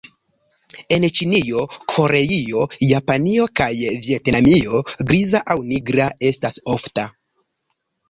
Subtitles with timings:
[0.95, 3.69] En Ĉinio, Koreio, Japanio kaj
[4.09, 7.11] Vjetnamio griza aŭ nigra estas ofta.